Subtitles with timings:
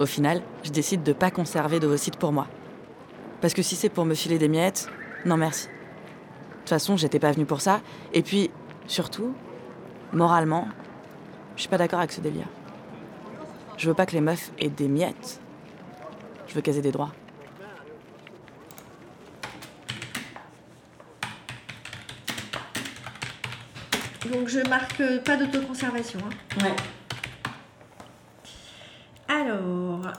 [0.00, 2.46] Au final, je décide de pas conserver d'ovocytes pour moi.
[3.42, 4.88] Parce que si c'est pour me filer des miettes,
[5.26, 5.66] non merci.
[5.66, 5.72] De
[6.60, 7.82] toute façon, j'étais pas venue pour ça.
[8.14, 8.50] Et puis,
[8.86, 9.34] surtout,
[10.14, 10.68] moralement,
[11.54, 12.46] je suis pas d'accord avec ce délire.
[13.76, 15.38] Je veux pas que les meufs aient des miettes.
[16.48, 17.12] Je veux qu'elles aient des droits.
[24.32, 26.20] Donc je marque pas d'autoconservation.
[26.24, 26.64] Hein.
[26.64, 26.76] Ouais.
[29.30, 30.12] Alors,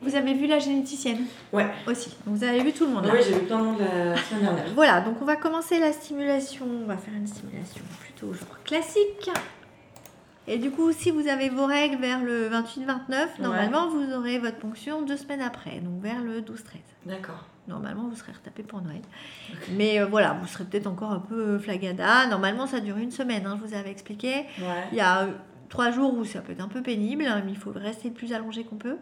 [0.00, 1.66] vous avez vu la généticienne Ouais.
[1.86, 2.10] aussi.
[2.26, 3.06] Donc vous avez vu tout le monde.
[3.06, 3.14] hein.
[3.26, 4.64] j'ai vu plein de monde la semaine dernière.
[4.74, 6.66] Voilà, donc on va commencer la stimulation.
[6.82, 9.30] On va faire une stimulation plutôt genre classique.
[10.48, 14.56] Et du coup, si vous avez vos règles vers le 28-29, normalement vous aurez votre
[14.56, 16.56] ponction deux semaines après, donc vers le 12-13.
[17.06, 17.44] D'accord.
[17.68, 19.02] Normalement, vous serez retapé pour Noël.
[19.76, 22.26] Mais euh, voilà, vous serez peut-être encore un peu flagada.
[22.26, 24.46] Normalement, ça dure une semaine, hein, je vous avais expliqué.
[24.58, 24.88] Ouais.
[24.90, 25.28] Il y a
[25.70, 28.14] trois jours où ça peut être un peu pénible, hein, mais il faut rester le
[28.14, 28.98] plus allongé qu'on peut.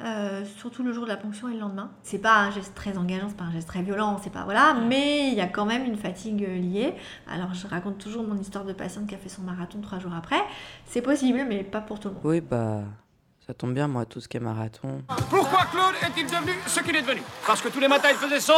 [0.00, 1.90] Euh, surtout le jour de la ponction et le lendemain.
[2.02, 4.74] C'est pas un geste très engageant, c'est pas un geste très violent, c'est pas voilà,
[4.74, 6.94] mais il y a quand même une fatigue euh, liée.
[7.30, 10.14] Alors je raconte toujours mon histoire de patiente qui a fait son marathon trois jours
[10.16, 10.42] après.
[10.86, 12.22] C'est possible, mais pas pour tout le monde.
[12.24, 12.80] Oui, bah,
[13.46, 15.02] ça tombe bien, moi, tout ce qui est marathon.
[15.28, 17.22] Pourquoi Claude est-il devenu ce qu'il est devenu?
[17.46, 18.52] Parce que tous les matins il faisait son.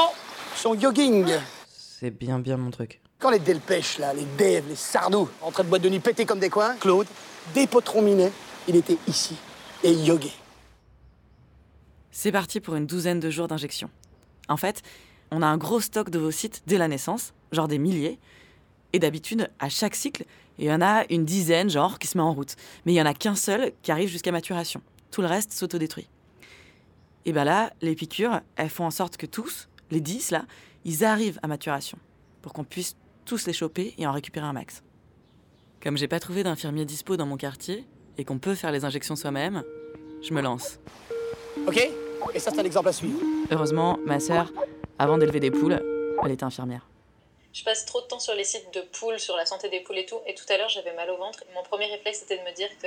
[0.55, 1.27] Son jogging.
[1.99, 3.01] C'est bien, bien mon truc.
[3.19, 6.27] Quand les delpêches, là, les Dave, les Sardou, en train de boîte de nuit péter
[6.27, 7.07] comme des coins, Claude,
[7.55, 8.33] des potrons minés,
[8.69, 9.35] il était ici
[9.83, 10.31] et yogué.
[12.11, 13.89] C'est parti pour une douzaine de jours d'injection.
[14.51, 14.83] En fait,
[15.31, 18.19] on a un gros stock d'ovocytes dès la naissance, genre des milliers.
[18.93, 20.27] Et d'habitude, à chaque cycle,
[20.59, 22.57] il y en a une dizaine, genre, qui se met en route.
[22.85, 24.83] Mais il y en a qu'un seul qui arrive jusqu'à maturation.
[25.11, 26.11] Tout le reste s'autodétruit.
[27.25, 30.45] Et ben là, les piqûres, elles font en sorte que tous, les 10 là,
[30.87, 31.99] ils arrivent à maturation.
[32.43, 34.85] Pour qu'on puisse tous les choper et en récupérer un max.
[35.83, 37.85] Comme j'ai pas trouvé d'infirmier dispo dans mon quartier,
[38.19, 39.65] et qu'on peut faire les injections soi-même,
[40.23, 40.79] je me lance.
[41.67, 41.77] Ok
[42.35, 43.19] Et ça, c'est un exemple à suivre.
[43.51, 44.53] Heureusement, ma sœur,
[44.99, 45.83] avant d'élever des poules,
[46.25, 46.87] elle était infirmière.
[47.53, 49.99] Je passe trop de temps sur les sites de poules, sur la santé des poules
[49.99, 50.21] et tout.
[50.27, 51.43] Et tout à l'heure, j'avais mal au ventre.
[51.51, 52.87] Et mon premier réflexe, c'était de me dire que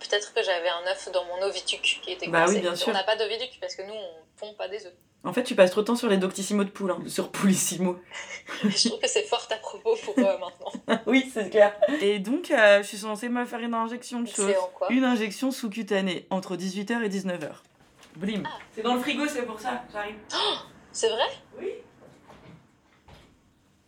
[0.00, 2.56] peut-être que j'avais un œuf dans mon oviduc qui était Bah coincé.
[2.56, 2.88] oui, bien sûr.
[2.88, 4.92] On n'a pas d'oviduc parce que nous, on pond pas des œufs.
[5.24, 8.00] En fait, tu passes trop de temps sur les doctissimo de poules, hein, sur Poulissimo.
[8.64, 11.00] Je trouve que c'est fort à propos pour euh, maintenant.
[11.06, 11.74] oui, c'est clair.
[12.00, 14.48] Et donc, euh, je suis censée me faire une injection de chose.
[14.48, 17.50] C'est en quoi Une injection sous-cutanée, entre 18h et 19h.
[18.16, 18.48] Blim.
[18.74, 20.16] C'est dans le frigo, c'est pour ça, j'arrive.
[20.94, 21.24] C'est vrai?
[21.58, 21.70] Oui.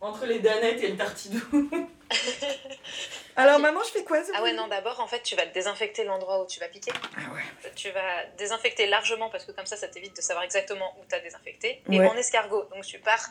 [0.01, 1.39] Entre les danettes et le tartidou.
[3.37, 6.41] Alors, maman, je fais quoi Ah ouais, non, d'abord, en fait, tu vas désinfecter l'endroit
[6.41, 6.91] où tu vas piquer.
[7.17, 7.41] Ah ouais.
[7.75, 11.19] Tu vas désinfecter largement parce que comme ça, ça t'évite de savoir exactement où t'as
[11.19, 11.81] désinfecté.
[11.91, 12.07] Et Ouais.
[12.07, 13.27] en escargot, donc tu pars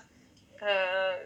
[0.62, 1.16] euh,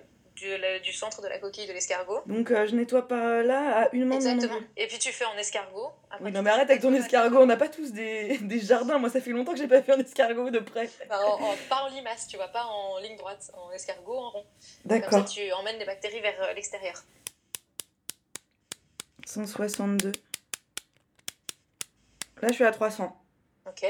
[0.80, 2.20] du, centre de la coquille de l'escargot.
[2.26, 4.60] Donc, euh, je nettoie par là à une main Exactement.
[4.76, 5.90] Et puis tu fais en escargot.
[6.10, 8.60] Après, Oui, tu non, mais arrête avec ton escargot, on n'a pas tous des, des
[8.60, 8.98] jardins.
[8.98, 10.88] Moi, ça fait longtemps que j'ai pas fait un escargot de près.
[11.10, 14.30] Enfin, en, en- pas en limace, tu vois, pas en ligne droite, en escargot, en
[14.30, 14.42] rond.
[14.42, 15.24] Comme ça, D'accord.
[15.24, 16.94] tu emmènes les bactéries vers euh, l'extérieur.
[19.28, 20.12] 162.
[22.40, 23.14] Là, je suis à 300.
[23.66, 23.84] Ok,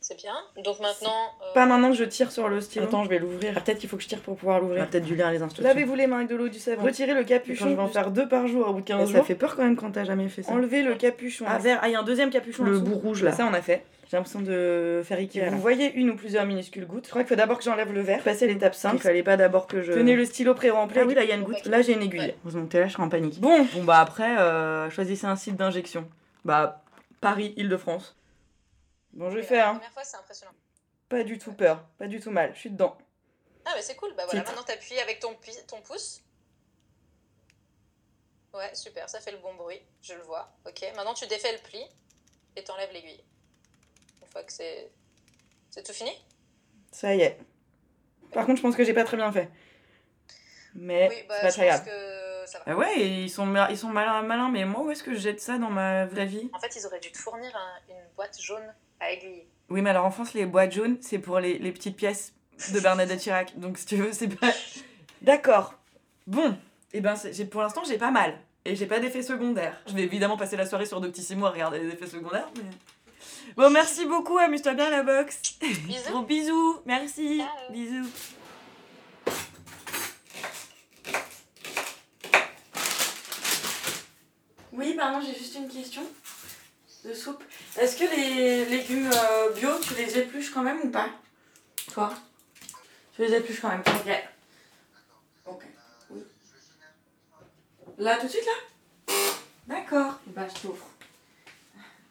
[0.00, 0.34] c'est bien.
[0.62, 1.10] Donc maintenant.
[1.42, 2.84] euh, Pas maintenant que je tire sur le stylo.
[2.84, 3.54] Attends, je vais l'ouvrir.
[3.56, 4.88] Ah, Peut-être qu'il faut que je tire pour pouvoir l'ouvrir.
[4.88, 5.64] peut-être dû lire les instructions.
[5.68, 6.82] Lavez-vous les mains avec de l'eau du savon.
[6.84, 7.68] Retirez le capuchon.
[7.68, 9.20] je vais en faire deux par jour au bout de 15 Et jours.
[9.22, 10.52] ça fait peur quand même quand t'as jamais fait ça.
[10.52, 11.46] Enlevez le capuchon.
[11.48, 11.80] Ah, vert.
[11.82, 12.62] Ah, il y a un deuxième capuchon.
[12.64, 13.32] Le bout rouge là.
[13.32, 13.84] Ça, on a fait.
[14.10, 15.50] J'ai l'impression de faire Ikea.
[15.50, 17.04] Vous voyez une ou plusieurs minuscules gouttes.
[17.04, 18.24] Je crois qu'il faut d'abord que j'enlève le verre.
[18.24, 18.94] Passer l'étape 5.
[18.94, 19.92] Il fallait pas d'abord que je.
[19.92, 20.98] Tenez le stylo pré-rempli.
[20.98, 21.64] Ah oui, là, il y a une goutte.
[21.66, 22.18] Là, j'ai une aiguille.
[22.18, 22.36] Ouais.
[22.42, 23.38] Heureusement que t'es là, je serai en panique.
[23.40, 26.10] Bon, bon bah après, euh, choisissez un site d'injection.
[26.44, 26.82] Bah,
[27.20, 28.16] Paris, Île-de-France.
[29.12, 29.74] Bon, je vais la faire, hein.
[29.74, 30.52] première fois, c'est impressionnant.
[31.08, 32.50] Pas du tout peur, pas du tout mal.
[32.54, 32.98] Je suis dedans.
[33.64, 34.10] Ah, mais c'est cool.
[34.16, 34.50] Bah voilà, Titre.
[34.50, 36.22] maintenant t'appuies avec ton, pi- ton pouce.
[38.54, 39.80] Ouais, super, ça fait le bon bruit.
[40.02, 40.50] Je le vois.
[40.66, 41.80] Ok, maintenant tu défais le pli
[42.56, 43.22] et t'enlèves l'aiguille.
[44.32, 44.90] Fois que c'est.
[45.70, 46.10] C'est tout fini?
[46.92, 47.38] Ça y est.
[48.32, 49.48] Par contre, je pense que j'ai pas très bien fait.
[50.74, 51.84] Mais Oui, bah c'est pas je très pense grave.
[51.86, 52.64] que ça va.
[52.68, 55.40] Ah ouais, ils sont, ils sont malins, malins, mais moi, où est-ce que je jette
[55.40, 56.48] ça dans ma vraie vie?
[56.52, 59.48] En fait, ils auraient dû te fournir un- une boîte jaune à aiguiller.
[59.68, 62.32] Oui, mais alors en France, les boîtes jaunes, c'est pour les, les petites pièces
[62.72, 63.58] de Bernadette Chirac.
[63.58, 64.52] Donc, si tu veux, c'est pas.
[65.22, 65.74] D'accord.
[66.26, 66.56] Bon,
[66.92, 68.38] et ben, c'est- j'ai- pour l'instant, j'ai pas mal.
[68.64, 69.80] Et j'ai pas d'effet secondaire.
[69.86, 72.62] Je vais évidemment passer la soirée sur Doctissimo à regarder les effets secondaires, mais.
[73.56, 75.40] Bon, merci beaucoup, amuse-toi bien la boxe.
[75.60, 76.10] Bisous.
[76.10, 77.38] Gros bisous, merci.
[77.38, 77.72] Ciao.
[77.72, 78.08] Bisous.
[84.72, 86.02] Oui, pardon, j'ai juste une question
[87.04, 87.42] de soupe.
[87.78, 91.08] Est-ce que les légumes euh, bio, tu les épluches quand même ou pas?
[91.92, 92.14] Toi?
[93.14, 94.24] Tu les épluches quand même Ok.
[95.46, 95.62] Ok.
[96.10, 96.20] Oui.
[97.98, 99.14] Là, tout de suite, là?
[99.66, 100.20] D'accord.
[100.28, 100.86] Bah, je t'offre.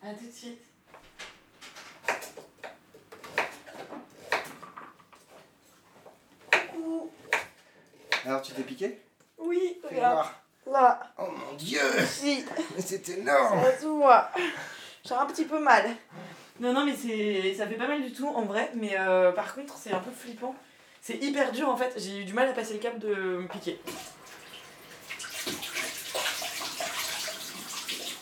[0.04, 0.60] À tout de suite.
[8.26, 9.02] Alors, tu t'es piqué
[9.38, 10.34] Oui, Fais voir.
[10.68, 12.46] Là, Oh mon dieu si,
[12.76, 14.30] Mais c'est énorme ça se voit.
[15.04, 15.90] J'ai un petit peu mal.
[16.60, 19.56] Non, non, mais c'est, ça fait pas mal du tout en vrai, mais euh, par
[19.56, 20.54] contre, c'est un peu flippant.
[21.02, 23.48] C'est hyper dur en fait, j'ai eu du mal à passer le cap de me
[23.48, 23.80] piquer.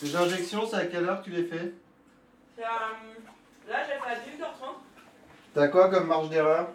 [0.04, 1.74] Les injections, c'est à quelle heure que tu les fais
[2.60, 2.64] euh,
[3.68, 4.76] là, j'ai fait à 18h30.
[5.54, 6.70] T'as quoi comme marge d'erreur?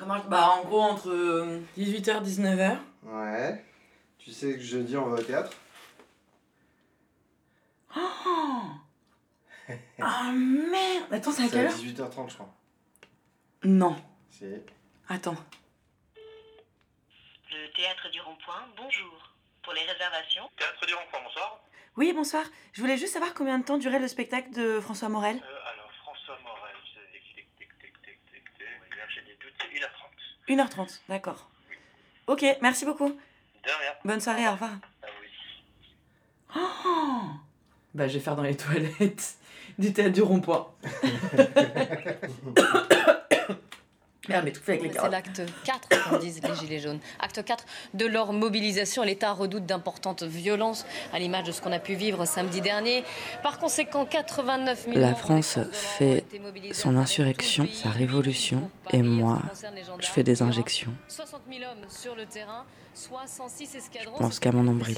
[0.00, 1.10] Comment Bah, en gros, entre
[1.76, 2.78] 18h et 19h.
[3.02, 3.62] Ouais.
[4.18, 5.52] Tu sais que jeudi, on va au théâtre
[10.02, 12.54] Ah merde Attends, c'est à C'est quelle à heure 18h30, je crois.
[13.64, 13.94] Non.
[14.30, 14.44] Si.
[15.08, 15.36] Attends.
[17.52, 19.34] Le théâtre du rond-point, bonjour.
[19.62, 21.60] Pour les réservations, Théâtre du Rond-Point, bonsoir.
[21.96, 22.44] Oui, bonsoir.
[22.72, 25.36] Je voulais juste savoir combien de temps durait le spectacle de François Morel?
[25.36, 28.66] Euh, alors, François Morel, c'est- tic, tic, tic, tic, tic, tic.
[28.96, 30.56] Là, j'ai des doutes, c'est 1h30.
[30.56, 31.48] 1h30, d'accord.
[32.26, 33.08] Ok, merci beaucoup.
[33.08, 33.92] De rien.
[34.04, 34.70] Bonne soirée, au revoir.
[35.02, 35.28] Ah oui.
[36.56, 36.60] Oh
[37.94, 39.36] bah, je vais faire dans les toilettes
[39.78, 40.68] du théâtre du rond-point.
[44.30, 47.00] Merde, mais tout fait avec les C'est l'acte 4, comme disent les Gilets jaunes.
[47.18, 49.02] Acte 4 de leur mobilisation.
[49.02, 53.02] L'État redoute d'importantes violences, à l'image de ce qu'on a pu vivre samedi dernier.
[53.42, 56.24] Par conséquent, 89 000 La France fait
[56.72, 59.42] son insurrection, sa révolution, et moi,
[59.98, 60.92] je fais des injections.
[61.08, 62.89] 60 000 hommes sur le terrain, soit 106 escadrons.
[62.94, 64.96] Je pense qu'à mon nombril.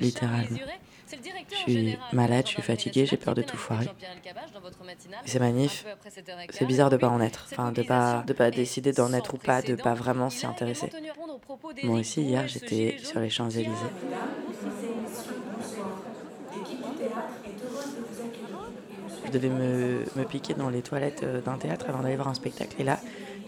[0.00, 0.58] Littéralement.
[1.10, 3.86] Je suis malade, je suis fatiguée, j'ai peur de tout foirer.
[5.24, 5.80] Et c'est manif.
[5.80, 6.46] Un peu après 7h15.
[6.50, 9.38] C'est bizarre de pas en être, enfin de pas, de pas décider d'en être ou
[9.38, 9.94] pas, de pas précédent.
[9.94, 10.90] vraiment s'y intéresser.
[11.84, 13.72] Moi aussi, hier, j'étais sur les Champs-Élysées.
[19.26, 22.34] Je devais me, me piquer dans les toilettes euh, d'un théâtre avant d'aller voir un
[22.34, 22.74] spectacle.
[22.80, 22.98] Et là,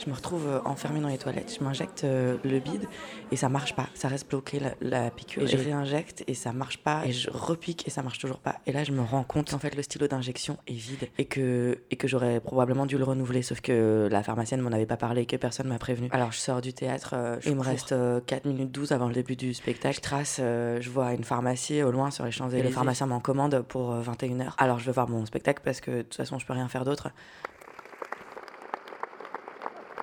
[0.04, 1.54] je me retrouve euh, enfermée dans les toilettes.
[1.58, 2.86] Je m'injecte euh, le bide
[3.30, 3.86] et ça marche pas.
[3.94, 5.42] Ça reste bloqué la, la piqûre.
[5.42, 7.02] Et je réinjecte et ça marche pas.
[7.06, 8.56] Et je repique et ça marche toujours pas.
[8.66, 11.78] Et là, je me rends compte qu'en fait, le stylo d'injection est vide et que,
[11.90, 13.42] et que j'aurais probablement dû le renouveler.
[13.42, 16.08] Sauf que la pharmacienne m'en avait pas parlé et que personne m'a prévenu.
[16.12, 17.10] Alors, je sors du théâtre.
[17.14, 19.96] euh, il me reste euh, 4 minutes 12 avant le début du spectacle.
[19.96, 22.68] Je trace, je vois une pharmacie au loin sur les Champs-Élysées.
[22.68, 24.52] Le pharmacien m'en commande pour 21h.
[24.58, 26.84] Alors, je veux voir mon spectacle parce que de toute façon, je peux rien faire
[26.84, 27.10] d'autre.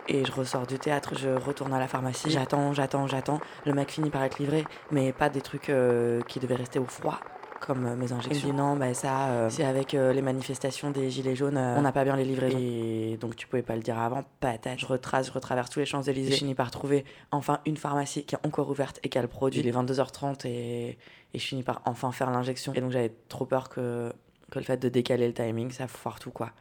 [0.09, 2.30] Et je ressors du théâtre, je retourne à la pharmacie.
[2.30, 3.39] J'attends, j'attends, j'attends.
[3.65, 6.86] Le mec finit par être livré, mais pas des trucs euh, qui devaient rester au
[6.86, 7.19] froid.
[7.59, 8.50] Comme euh, mes injections.
[8.50, 11.81] Dit non, bah ça, euh, c'est avec euh, les manifestations des Gilets jaunes, euh, on
[11.81, 12.57] n'a pas bien les livraisons.
[12.59, 14.77] Et donc tu pouvais pas le dire avant, patate.
[14.80, 16.33] Je retrace, je retraverse tous les Champs-Élysées.
[16.33, 19.27] Je finis par trouver enfin une pharmacie qui est encore ouverte et qui a le
[19.27, 19.59] produit.
[19.62, 21.00] Il est 22h30 et,
[21.33, 22.74] et je finis par enfin faire l'injection.
[22.75, 24.13] Et donc j'avais trop peur que,
[24.51, 26.51] que le fait de décaler le timing, ça foire tout quoi.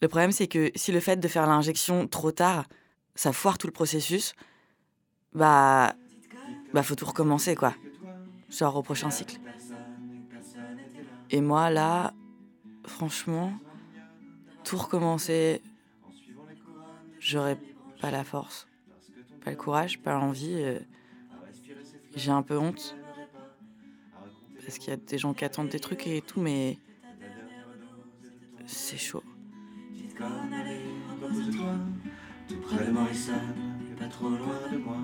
[0.00, 2.66] Le problème, c'est que si le fait de faire l'injection trop tard,
[3.14, 4.34] ça foire tout le processus,
[5.32, 5.94] bah.
[6.72, 7.76] Bah, faut tout recommencer, quoi.
[8.50, 9.40] Genre au prochain cycle.
[11.30, 12.14] Et moi, là,
[12.86, 13.60] franchement,
[14.62, 15.62] tout recommencer,
[17.18, 17.58] j'aurais
[18.00, 18.68] pas la force,
[19.40, 20.54] pas le courage, pas l'envie.
[20.62, 20.80] euh,
[22.14, 22.98] J'ai un peu honte.
[24.64, 26.80] Parce qu'il y a des gens qui attendent des trucs et tout, mais.
[28.66, 29.22] C'est chaud.
[30.20, 31.74] Repose-toi,
[32.48, 33.32] tout près de Morrison,
[33.90, 34.98] et pas trop loin de moi.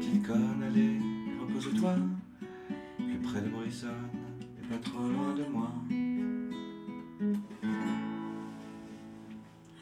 [0.00, 0.98] Petite conne, allez,
[1.40, 1.94] repose-toi,
[2.98, 3.88] plus près de Morrison,
[4.40, 5.70] et pas trop loin de moi.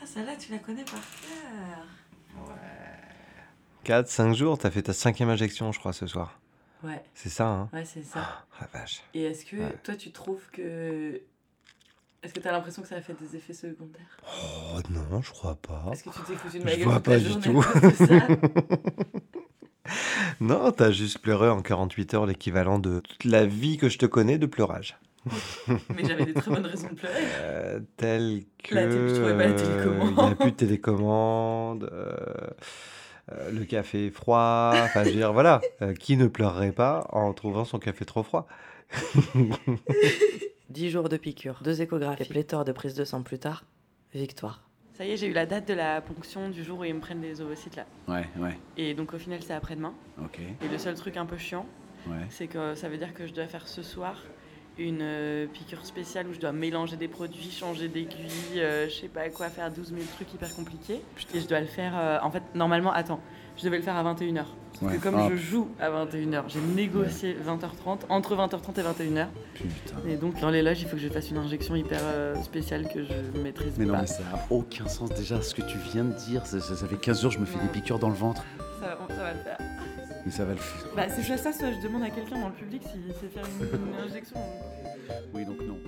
[0.02, 1.86] Ah, celle-là, tu la connais par cœur.
[3.84, 6.38] 4, 5 jours, t'as fait ta cinquième injection, je crois, ce soir.
[6.82, 7.02] Ouais.
[7.14, 7.68] C'est ça, hein?
[7.72, 8.20] Ouais, c'est ça.
[8.20, 9.02] Ah, la vache.
[9.14, 9.74] Et est-ce que Ouais.
[9.82, 11.20] toi, tu trouves que.
[12.25, 14.19] Est-ce que t'as l'impression que ça a fait des effets secondaires?
[14.25, 15.90] Oh non, je crois pas.
[15.93, 17.62] Est-ce que tu t'es foutu de ma Je toute pas du tout.
[20.40, 24.07] non, t'as juste pleuré en 48 heures l'équivalent de toute la vie que je te
[24.07, 24.99] connais de pleurage.
[25.95, 27.14] Mais j'avais des très bonnes raisons de pleurer.
[27.43, 27.81] Euh,
[28.62, 28.75] que.
[28.75, 30.14] Je trouvais pas la télécommande.
[30.16, 31.90] Il n'y a plus de télécommande.
[31.93, 32.14] euh,
[33.33, 34.73] euh, le café est froid.
[34.75, 35.61] Enfin, je veux dire, voilà.
[35.83, 38.47] Euh, qui ne pleurerait pas en trouvant son café trop froid?
[40.75, 43.64] 10 jours de piqûre, deux échographies, et pléthore de prises de sang plus tard,
[44.12, 44.61] victoire.
[44.95, 47.00] Ça y est, j'ai eu la date de la ponction du jour où ils me
[47.00, 47.87] prennent les ovocytes là.
[48.09, 49.95] Ouais, ouais, Et donc au final, c'est après-demain.
[50.23, 50.40] ok.
[50.62, 51.66] Et le seul truc un peu chiant,
[52.09, 52.26] Ouais.
[52.28, 54.21] c'est que ça veut dire que je dois faire ce soir
[54.76, 59.09] une euh, piqûre spéciale où je dois mélanger des produits, changer d'aiguille, euh, je sais
[59.09, 61.00] pas quoi, faire 12 000 trucs hyper compliqués.
[61.33, 61.97] Et je dois le faire.
[61.97, 63.21] euh, en fait, normalement, attends,
[63.56, 64.44] je devais le faire à 21h.
[64.78, 64.96] Sauf Ouais.
[64.96, 65.28] que comme Ah.
[65.30, 69.28] je joue à 21h, j'ai négocié 20h30, entre 20h30 et 21h.
[69.54, 69.96] Putain.
[70.08, 72.88] Et donc dans les loges, il faut que je fasse une injection hyper euh, spéciale
[72.92, 74.00] que je maîtrise Mais non, pas.
[74.00, 75.11] mais ça a aucun sens.
[75.11, 77.44] Déjà, ce que tu viens de dire, ça, ça- ça fait 15 jours, je me
[77.46, 78.42] fais des piqûres dans le ventre.
[78.80, 79.58] Ça, va- ça va le faire.
[80.26, 80.90] Mais ça va le faire.
[80.96, 83.44] Bah, c'est soit ça, soit je demande à quelqu'un dans le public s'il sait faire
[83.61, 84.37] une, une injection.
[85.34, 85.78] Oui, donc non.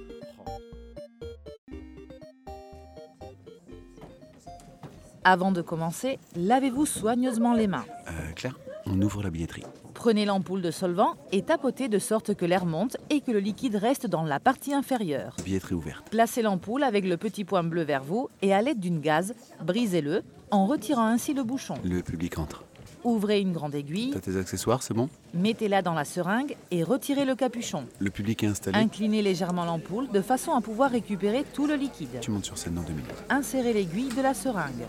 [5.28, 7.84] Avant de commencer, lavez-vous soigneusement les mains.
[8.06, 8.56] Euh, Claire,
[8.86, 9.64] on ouvre la billetterie.
[9.92, 13.74] Prenez l'ampoule de solvant et tapotez de sorte que l'air monte et que le liquide
[13.74, 15.34] reste dans la partie inférieure.
[15.44, 16.08] Billetterie ouverte.
[16.10, 20.22] Placez l'ampoule avec le petit point bleu vers vous et à l'aide d'une gaze, brisez-le
[20.52, 21.74] en retirant ainsi le bouchon.
[21.82, 22.62] Le public entre.
[23.02, 25.08] Ouvrez une grande aiguille, T'as tes accessoires, c'est bon?
[25.34, 27.84] Mettez-la dans la seringue et retirez le capuchon.
[27.98, 28.78] Le public est installé.
[28.78, 32.20] Inclinez légèrement l'ampoule de façon à pouvoir récupérer tout le liquide.
[32.20, 33.24] Tu montes sur scène dans deux minutes.
[33.28, 34.86] Insérez l'aiguille de la seringue.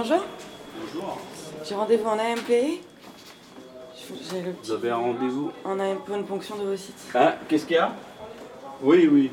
[0.00, 0.18] Bonjour,
[0.94, 1.18] Bonjour.
[1.68, 2.48] j'ai rendez-vous en AMP.
[2.48, 6.94] J'ai le Vous avez un rendez-vous en AMP pour une ponction de vos sites.
[7.16, 7.92] Ah, qu'est-ce qu'il y a?
[8.80, 9.32] Oui, oui.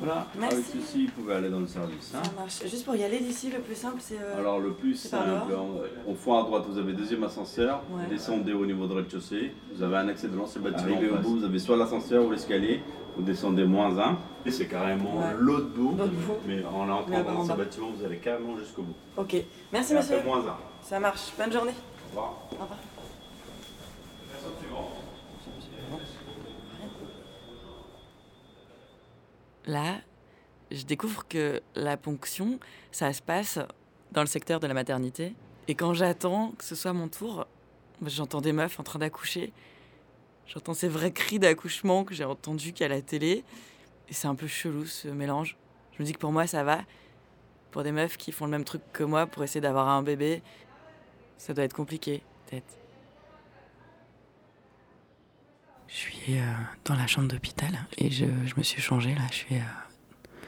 [0.00, 0.26] Voilà.
[0.36, 0.54] Merci.
[0.56, 2.12] Avec ceci, vous pouvez aller dans le service.
[2.16, 2.22] hein.
[2.24, 2.60] Ça marche.
[2.68, 4.18] Juste pour y aller d'ici, le plus simple, c'est.
[4.20, 5.54] euh, Alors le plus simple,
[6.08, 7.82] au fond à droite, vous avez deuxième ascenseur.
[7.92, 8.02] Ouais.
[8.02, 9.52] Vous descendez au niveau de rez-de-chaussée.
[9.72, 10.98] Vous avez un accès de l'ancien bâtiment.
[10.98, 12.82] Au bout, vous avez soit l'ascenseur ou l'escalier.
[13.16, 14.18] Vous descendez moins un.
[14.46, 15.34] Et c'est carrément Ouais.
[15.38, 15.96] l'autre bout.
[16.46, 18.94] Mais en entrant en dans l'ancien bâtiment, vous allez carrément jusqu'au bout.
[19.16, 19.34] Ok.
[19.72, 20.14] Merci, Et monsieur.
[20.16, 20.56] après, moins un.
[20.82, 21.32] Ça marche.
[21.36, 21.72] Bonne journée.
[21.72, 22.48] Au revoir.
[22.52, 22.78] Au revoir.
[29.66, 29.96] Là,
[30.70, 32.58] je découvre que la ponction,
[32.92, 33.58] ça se passe
[34.12, 35.34] dans le secteur de la maternité.
[35.68, 37.46] Et quand j'attends que ce soit mon tour,
[38.04, 39.52] j'entends des meufs en train d'accoucher.
[40.46, 43.42] J'entends ces vrais cris d'accouchement que j'ai entendus qu'à la télé.
[44.10, 45.56] C'est un peu chelou ce mélange.
[45.92, 46.80] Je me dis que pour moi, ça va.
[47.70, 50.42] Pour des meufs qui font le même truc que moi pour essayer d'avoir un bébé,
[51.36, 52.78] ça doit être compliqué, peut-être.
[55.88, 56.42] Je suis euh,
[56.84, 59.22] dans la chambre d'hôpital et je, je me suis changée là.
[59.30, 60.38] Je suis euh,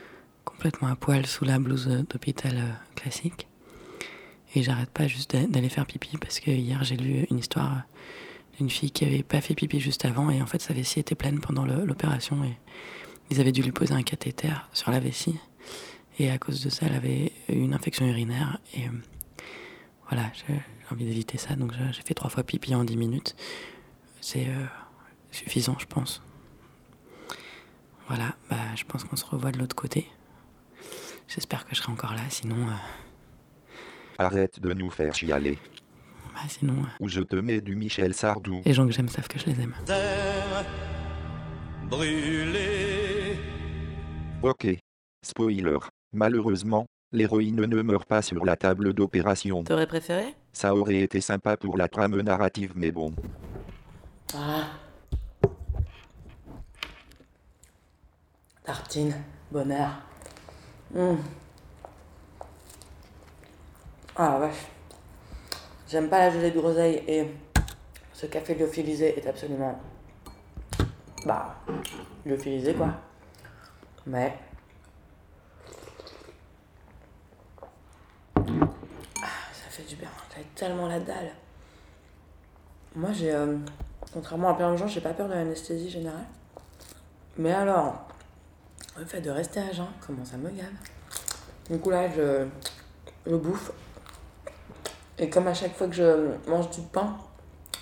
[0.44, 3.46] complètement à poil sous la blouse d'hôpital euh, classique.
[4.54, 7.82] Et j'arrête pas juste d'a- d'aller faire pipi parce que hier j'ai lu une histoire
[8.56, 11.14] d'une fille qui avait pas fait pipi juste avant et en fait sa vessie était
[11.14, 12.42] pleine pendant l'opération
[13.30, 15.38] ils avaient dû lui poser un cathéter sur la vessie.
[16.18, 18.90] Et à cause de ça, elle avait eu une infection urinaire et euh,
[20.08, 23.36] voilà, j'ai envie d'éviter ça donc j'ai fait trois fois pipi en 10 minutes.
[24.20, 24.64] C'est euh,
[25.30, 26.22] suffisant, je pense.
[28.08, 30.08] Voilà, bah, je pense qu'on se revoit de l'autre côté.
[31.28, 32.56] J'espère que je serai encore là, sinon.
[32.56, 32.72] euh,
[34.18, 35.58] Arrête de nous faire chialer.
[36.34, 38.62] bah, sinon euh, Ou je te mets du Michel Sardou.
[38.64, 39.74] les gens que j'aime savent que je les aime.
[39.84, 40.64] Terre
[41.88, 42.87] brûlée.
[44.42, 44.68] Ok.
[45.22, 45.78] Spoiler.
[46.12, 49.64] Malheureusement, l'héroïne ne meurt pas sur la table d'opération.
[49.64, 50.34] T'aurais préféré?
[50.52, 53.12] Ça aurait été sympa pour la trame narrative, mais bon.
[54.34, 54.68] Ah.
[58.62, 59.14] Tartine,
[59.50, 59.90] bonheur.
[60.94, 61.16] Mmh.
[64.14, 64.66] Ah la vache.
[65.88, 67.26] J'aime pas la gelée de groseille et
[68.12, 69.80] ce café lyophilisé est absolument.
[71.26, 71.56] Bah.
[72.24, 72.94] lyophilisé quoi.
[74.08, 74.38] Mais.
[78.36, 78.42] Ah,
[79.52, 80.08] ça fait du bien.
[80.30, 81.32] J'avais tellement la dalle.
[82.96, 83.32] Moi j'ai.
[83.34, 83.58] euh,
[84.14, 86.24] contrairement à plein de gens, j'ai pas peur de l'anesthésie générale.
[87.36, 88.08] Mais alors,
[88.98, 90.72] le fait de rester à jeun, comment ça me gave?
[91.70, 92.46] Du coup là, je,
[93.26, 93.70] je bouffe.
[95.18, 97.18] Et comme à chaque fois que je mange du pain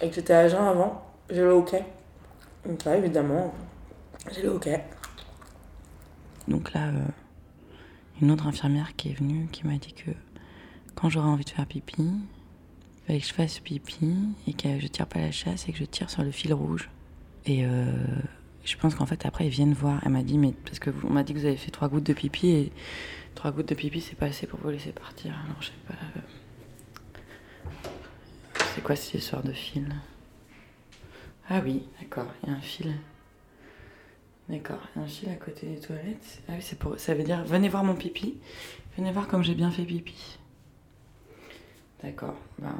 [0.00, 1.84] et que j'étais à jeun avant, j'ai le hoquet.
[2.64, 3.54] Donc là, évidemment,
[4.32, 4.84] j'ai le hoquet.
[6.48, 7.06] Donc là, euh,
[8.22, 10.10] une autre infirmière qui est venue, qui m'a dit que
[10.94, 14.14] quand j'aurais envie de faire pipi, il fallait que je fasse pipi
[14.46, 16.88] et que je tire pas la chasse et que je tire sur le fil rouge.
[17.44, 17.92] Et euh,
[18.64, 20.00] je pense qu'en fait, après, ils viennent voir.
[20.04, 22.06] Elle m'a dit, mais parce que on m'a dit que vous avez fait trois gouttes
[22.06, 22.72] de pipi et
[23.34, 25.34] trois gouttes de pipi, c'est pas assez pour vous laisser partir.
[25.44, 25.94] Alors, je sais pas.
[26.16, 27.80] euh,
[28.74, 29.94] C'est quoi cette histoire de fil?
[31.48, 32.94] Ah oui, d'accord, il y a un fil.
[34.48, 36.42] D'accord, un fil à côté des toilettes.
[36.48, 36.98] Ah oui, c'est pour.
[37.00, 38.36] Ça veut dire, venez voir mon pipi.
[38.96, 40.38] Venez voir comme j'ai bien fait pipi.
[42.02, 42.74] D'accord, ben.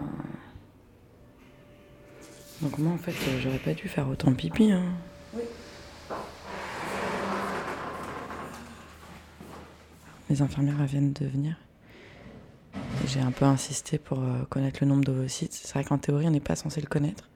[2.63, 4.71] Donc moi en fait euh, j'aurais pas dû faire autant pipi.
[4.71, 4.85] Hein.
[5.35, 5.43] Oui.
[10.31, 11.57] Les infirmières viennent de venir.
[13.07, 15.53] J'ai un peu insisté pour euh, connaître le nombre d'ovocytes.
[15.53, 17.29] C'est vrai qu'en théorie, on n'est pas censé le connaître.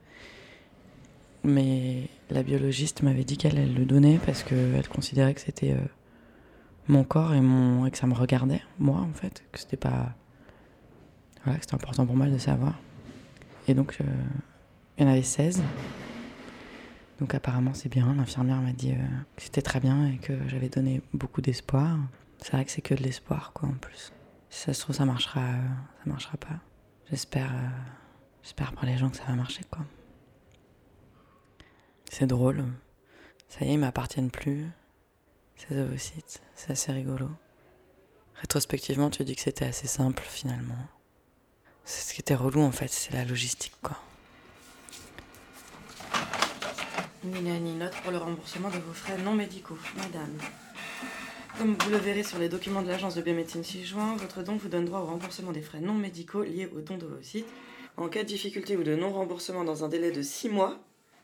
[1.43, 5.87] Mais la biologiste m'avait dit qu'elle elle le donnait parce qu'elle considérait que c'était euh,
[6.87, 9.43] mon corps et, mon, que ça me regardait, moi en fait.
[9.51, 10.13] Que c'était pas.
[11.43, 12.75] Voilà, que c'était important pour moi de savoir.
[13.67, 14.05] Et donc, euh,
[14.97, 15.61] il y en avait 16.
[17.19, 18.13] Donc apparemment c'est bien.
[18.15, 21.97] L'infirmière m'a dit euh, que c'était très bien et que j'avais donné beaucoup d'espoir.
[22.39, 24.11] C'est vrai que c'est que de l'espoir, quoi, en plus.
[24.49, 25.67] Si ça se trouve, ça marchera, euh,
[26.03, 26.59] ça marchera pas.
[27.09, 27.51] J'espère,
[28.41, 29.85] j'espère pour les gens que ça va marcher, quoi.
[32.13, 32.65] C'est drôle.
[33.47, 34.65] Ça y est, ils m'appartiennent plus.
[35.55, 37.29] Ces ovocytes, c'est assez rigolo.
[38.35, 40.75] Rétrospectivement, tu dis que c'était assez simple, finalement.
[41.85, 43.97] C'est ce qui était relou, en fait, c'est la logistique, quoi.
[47.23, 50.37] Ni note pour le remboursement de vos frais non médicaux, madame.
[51.57, 54.57] Comme vous le verrez sur les documents de l'agence de biomédecine 6 juin, votre don
[54.57, 57.47] vous donne droit au remboursement des frais non médicaux liés au don d'ovocytes.
[57.95, 60.77] En cas de difficulté ou de non-remboursement dans un délai de 6 mois,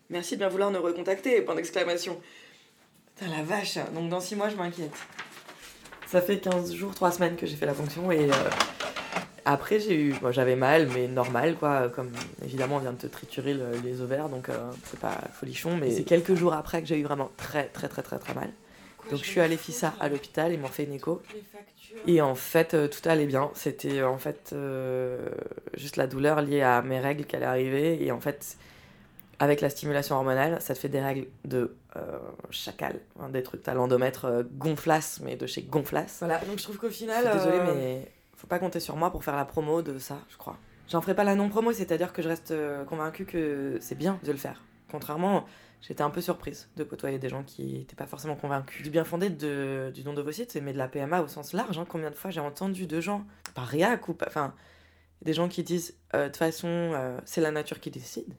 [0.09, 2.19] merci de bien vouloir nous recontacter, point d'exclamation.
[3.15, 4.91] Putain la vache, donc dans 6 mois je m'inquiète.
[6.07, 8.33] Ça fait 15 jours, 3 semaines que j'ai fait la fonction et euh,
[9.43, 12.11] après j'ai eu, bon, j'avais mal mais normal quoi, comme
[12.43, 15.91] évidemment on vient de te triturer le- les ovaires donc euh, c'est pas folichon mais
[15.91, 18.49] c'est quelques jours après que j'ai eu vraiment très très très très très mal.
[19.09, 21.21] Donc je suis allée FISA à l'hôpital, ils m'ont fait une écho.
[22.05, 23.49] Et en fait, euh, tout allait bien.
[23.55, 25.29] C'était en fait euh,
[25.75, 28.03] juste la douleur liée à mes règles qui allaient arriver.
[28.03, 28.57] Et en fait,
[29.39, 32.17] avec la stimulation hormonale, ça te fait des règles de euh,
[32.49, 32.99] chacal.
[33.19, 36.17] Hein, des trucs, t'as l'endomètre euh, gonflasse, mais de chez gonflasse.
[36.19, 37.23] Voilà, donc je trouve qu'au final.
[37.25, 39.99] Je suis désolée, euh, mais faut pas compter sur moi pour faire la promo de
[39.99, 40.57] ça, je crois.
[40.89, 44.31] J'en ferai pas la non-promo, c'est-à-dire que je reste euh, convaincue que c'est bien de
[44.31, 44.63] le faire.
[44.89, 45.45] Contrairement,
[45.81, 48.83] j'étais un peu surprise de côtoyer des gens qui n'étaient pas forcément convaincus.
[48.83, 51.77] Du bien fondé de, du don d'ovocytes, mais de la PMA au sens large.
[51.77, 51.85] hein.
[51.87, 54.53] Combien de fois j'ai entendu de gens, par réac ou pas, enfin,
[55.21, 56.93] des gens qui disent euh, de toute façon,
[57.25, 58.33] c'est la nature qui décide.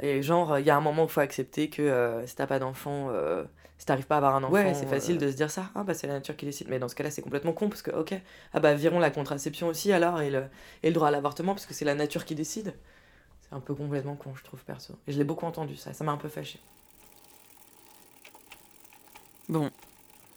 [0.00, 2.46] Et genre, il y a un moment où il faut accepter que euh, si t'as
[2.46, 3.44] pas d'enfant, euh,
[3.78, 5.70] si t'arrives pas à avoir un enfant, Ouais, c'est euh, facile de se dire ça.
[5.74, 6.68] Ah bah c'est la nature qui décide.
[6.68, 8.14] Mais dans ce cas-là, c'est complètement con parce que, ok,
[8.52, 10.44] ah bah virons la contraception aussi alors et le,
[10.82, 12.74] et le droit à l'avortement parce que c'est la nature qui décide.
[13.40, 14.94] C'est un peu complètement con, je trouve, perso.
[15.06, 16.58] Et je l'ai beaucoup entendu ça, ça m'a un peu fâché.
[19.48, 19.70] Bon,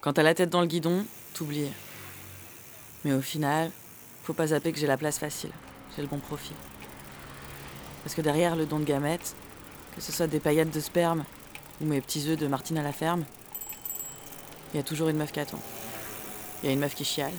[0.00, 1.04] quand t'as la tête dans le guidon,
[1.34, 1.70] t'oublies.
[3.04, 3.70] Mais au final,
[4.22, 5.50] faut pas zapper que j'ai la place facile.
[5.94, 6.56] J'ai le bon profil.
[8.04, 9.34] Parce que derrière le don de gamètes,
[9.94, 11.24] que ce soit des paillettes de sperme
[11.80, 13.24] ou mes petits œufs de Martine à la ferme,
[14.72, 15.58] il y a toujours une meuf qui attend.
[16.62, 17.32] Il y a une meuf qui chiale,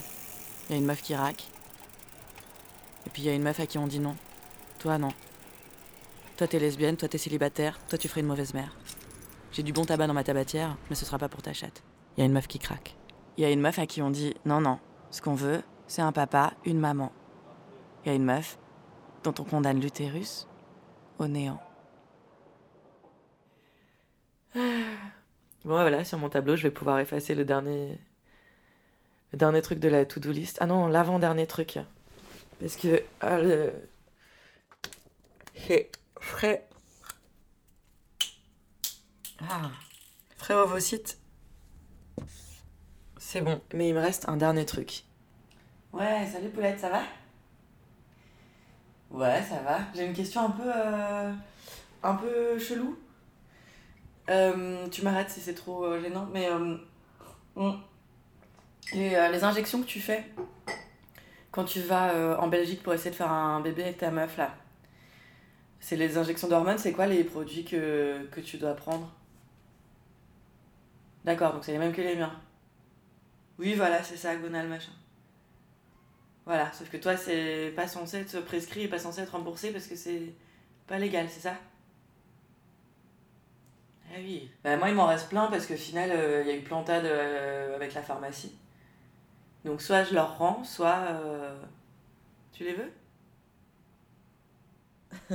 [0.70, 1.48] il y a une meuf qui raque.
[3.06, 4.16] Et puis il y a une meuf à qui on dit non.
[4.80, 5.12] Toi, non.
[6.38, 8.76] Toi, t'es lesbienne, toi, t'es célibataire, toi, tu ferais une mauvaise mère.
[9.52, 11.84] J'ai du bon tabac dans ma tabatière, mais ce sera pas pour ta chatte.
[12.16, 12.96] Il y a une meuf qui craque.
[13.38, 14.80] Il y a une meuf à qui on dit non, non,
[15.12, 17.12] ce qu'on veut, c'est un papa, une maman.
[18.04, 18.58] Il y a une meuf
[19.24, 20.48] dont on condamne l'utérus
[21.20, 21.62] au néant.
[25.64, 27.98] Bon, voilà, sur mon tableau, je vais pouvoir effacer le dernier.
[29.34, 30.58] Dernier truc de la to-do list.
[30.60, 31.80] Ah non, l'avant-dernier truc.
[32.60, 33.04] Parce que.
[33.22, 33.72] Ah, le.
[35.56, 36.68] C'est frais.
[39.48, 39.70] Ah.
[43.18, 43.62] C'est bon.
[43.74, 45.04] Mais il me reste un dernier truc.
[45.94, 47.04] Ouais, salut Paulette, ça va?
[49.12, 49.80] Ouais, ça va.
[49.94, 50.64] J'ai une question un peu.
[50.66, 51.34] euh,
[52.04, 52.98] un peu chelou.
[54.32, 56.50] Euh, tu m'arrêtes si c'est trop euh, gênant, mais.
[56.50, 56.78] euh,
[58.94, 60.24] les, injections que tu fais
[61.52, 64.56] quand tu vas en Belgique pour essayer de faire un bébé avec ta meuf là,
[65.82, 69.12] c'est les injections d'hormones, c'est quoi les produits que, que tu dois prendre?
[71.26, 72.34] D'accord, donc c'est les mêmes que les miens.
[73.60, 74.91] Oui, voilà, c'est ça, gonal machin.
[76.46, 79.88] Voilà, sauf que toi, c'est pas censé être prescrit et pas censé être remboursé parce
[79.88, 80.34] que c'est
[80.88, 81.56] pas légal, c'est ça?
[84.13, 84.50] Ah oui.
[84.63, 87.06] Bah, moi, il m'en reste plein parce qu'au final, euh, il y a eu plantade
[87.06, 88.56] euh, avec la pharmacie.
[89.63, 90.97] Donc, soit je leur rends, soit.
[91.10, 91.56] euh,
[92.52, 92.91] Tu les veux?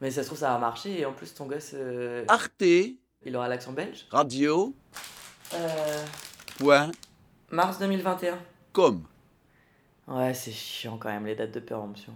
[0.00, 1.72] Mais ça se trouve, ça va marcher et en plus, ton gosse.
[1.74, 4.74] euh, Arte, Il aura l'accent belge radio,
[5.54, 6.04] Euh.
[6.58, 6.90] point,
[7.50, 8.38] Mars 2021.
[8.72, 9.04] com.
[10.08, 12.14] Ouais, c'est chiant quand même les dates de péremption.